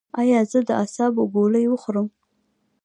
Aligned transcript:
ایا 0.21 0.39
زه 0.51 0.59
د 0.67 0.69
اعصابو 0.81 1.23
ګولۍ 1.35 1.65
وخورم؟ 1.69 2.07